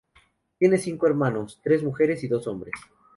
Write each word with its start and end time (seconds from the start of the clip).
Tiene 0.57 0.79
cinco 0.79 1.05
hermanos, 1.05 1.59
tres 1.63 1.83
mujeres 1.83 2.23
y 2.23 2.27
dos 2.27 2.47
hombres. 2.47 2.73